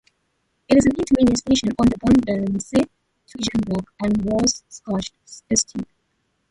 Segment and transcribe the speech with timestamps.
[0.67, 5.85] It is an intermediate station on the Bodensee–Toggenburg and Rorschach–St.